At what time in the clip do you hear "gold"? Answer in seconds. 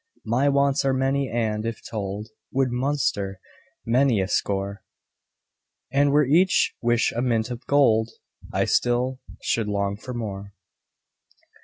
7.67-8.09